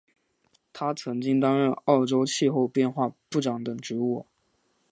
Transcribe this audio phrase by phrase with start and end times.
[0.73, 4.25] 他曾经担任澳洲气候变化部长等职务。